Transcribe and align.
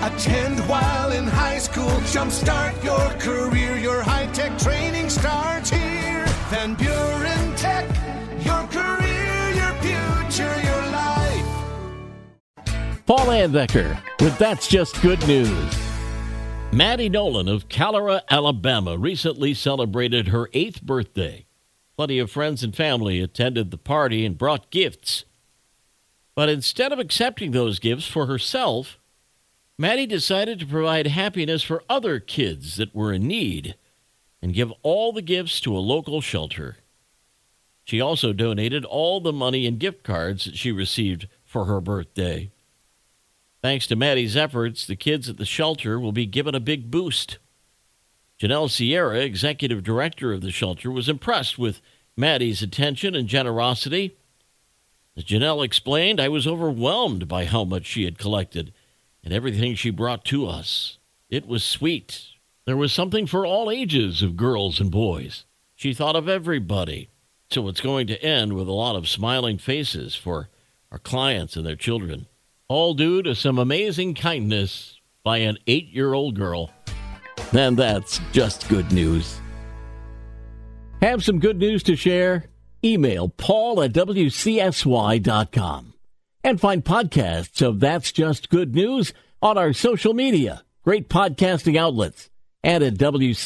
Attend 0.00 0.60
while 0.68 1.10
in 1.10 1.26
high 1.26 1.58
school. 1.58 1.90
Jumpstart 2.12 2.84
your 2.84 3.10
career. 3.18 3.76
Your 3.76 4.00
high 4.00 4.26
tech 4.26 4.56
training 4.56 5.10
starts 5.10 5.70
here. 5.70 6.24
Van 6.50 6.74
Buren 6.74 7.56
Tech. 7.56 7.84
Your 8.44 8.64
career, 8.68 9.50
your 9.54 9.72
future, 9.82 10.60
your 10.62 10.86
life. 10.92 11.44
Paul 13.06 13.26
Anbecker 13.26 14.00
with 14.20 14.38
That's 14.38 14.68
Just 14.68 15.02
Good 15.02 15.26
News. 15.26 15.76
Maddie 16.70 17.08
Nolan 17.08 17.48
of 17.48 17.68
Calera, 17.68 18.22
Alabama 18.30 18.96
recently 18.96 19.52
celebrated 19.52 20.28
her 20.28 20.48
eighth 20.52 20.80
birthday. 20.80 21.44
Plenty 21.96 22.20
of 22.20 22.30
friends 22.30 22.62
and 22.62 22.76
family 22.76 23.20
attended 23.20 23.72
the 23.72 23.78
party 23.78 24.24
and 24.24 24.38
brought 24.38 24.70
gifts. 24.70 25.24
But 26.36 26.48
instead 26.48 26.92
of 26.92 27.00
accepting 27.00 27.50
those 27.50 27.80
gifts 27.80 28.06
for 28.06 28.26
herself, 28.26 28.96
Maddie 29.80 30.06
decided 30.06 30.58
to 30.58 30.66
provide 30.66 31.06
happiness 31.06 31.62
for 31.62 31.84
other 31.88 32.18
kids 32.18 32.76
that 32.76 32.94
were 32.94 33.12
in 33.12 33.28
need 33.28 33.76
and 34.42 34.52
give 34.52 34.72
all 34.82 35.12
the 35.12 35.22
gifts 35.22 35.60
to 35.60 35.76
a 35.76 35.78
local 35.78 36.20
shelter. 36.20 36.78
She 37.84 38.00
also 38.00 38.32
donated 38.32 38.84
all 38.84 39.20
the 39.20 39.32
money 39.32 39.66
and 39.66 39.78
gift 39.78 40.02
cards 40.02 40.44
that 40.46 40.56
she 40.56 40.72
received 40.72 41.28
for 41.44 41.66
her 41.66 41.80
birthday. 41.80 42.50
Thanks 43.62 43.86
to 43.86 43.96
Maddie's 43.96 44.36
efforts, 44.36 44.84
the 44.84 44.96
kids 44.96 45.28
at 45.28 45.36
the 45.36 45.44
shelter 45.44 45.98
will 45.98 46.12
be 46.12 46.26
given 46.26 46.56
a 46.56 46.60
big 46.60 46.90
boost. 46.90 47.38
Janelle 48.40 48.70
Sierra, 48.70 49.18
executive 49.20 49.84
director 49.84 50.32
of 50.32 50.40
the 50.40 50.50
shelter, 50.50 50.90
was 50.90 51.08
impressed 51.08 51.56
with 51.56 51.80
Maddie's 52.16 52.62
attention 52.62 53.14
and 53.14 53.28
generosity. 53.28 54.16
As 55.16 55.24
Janelle 55.24 55.64
explained, 55.64 56.20
I 56.20 56.28
was 56.28 56.46
overwhelmed 56.46 57.28
by 57.28 57.44
how 57.44 57.64
much 57.64 57.86
she 57.86 58.04
had 58.04 58.18
collected 58.18 58.72
and 59.28 59.34
everything 59.34 59.74
she 59.74 59.90
brought 59.90 60.24
to 60.24 60.46
us. 60.46 60.96
It 61.28 61.46
was 61.46 61.62
sweet. 61.62 62.28
There 62.64 62.78
was 62.78 62.94
something 62.94 63.26
for 63.26 63.44
all 63.44 63.70
ages 63.70 64.22
of 64.22 64.38
girls 64.38 64.80
and 64.80 64.90
boys. 64.90 65.44
She 65.74 65.92
thought 65.92 66.16
of 66.16 66.30
everybody. 66.30 67.10
So 67.50 67.68
it's 67.68 67.82
going 67.82 68.06
to 68.06 68.24
end 68.24 68.54
with 68.54 68.68
a 68.68 68.72
lot 68.72 68.96
of 68.96 69.06
smiling 69.06 69.58
faces 69.58 70.14
for 70.14 70.48
our 70.90 70.98
clients 70.98 71.56
and 71.56 71.66
their 71.66 71.76
children 71.76 72.26
all 72.68 72.94
due 72.94 73.22
to 73.22 73.34
some 73.34 73.58
amazing 73.58 74.14
kindness 74.14 74.98
by 75.22 75.38
an 75.38 75.58
eight 75.66 75.88
year 75.88 76.14
old 76.14 76.34
girl. 76.34 76.70
And 77.52 77.76
that's 77.76 78.22
just 78.32 78.66
good 78.70 78.90
news. 78.92 79.38
Have 81.02 81.22
some 81.22 81.38
good 81.38 81.58
news 81.58 81.82
to 81.82 81.96
share? 81.96 82.46
Email 82.82 83.28
paul 83.28 83.82
at 83.82 83.92
wcsy.com 83.92 84.24
and 86.42 86.60
find 86.60 86.84
podcasts 86.84 87.60
of 87.60 87.80
That's 87.80 88.12
Just 88.12 88.48
Good 88.48 88.74
News 88.74 89.12
on 89.42 89.58
our 89.58 89.72
social 89.72 90.14
media, 90.14 90.64
great 90.84 91.08
podcasting 91.08 91.76
outlets, 91.76 92.30
and 92.62 92.82
at 92.84 92.94
wcsy.com. 92.94 93.42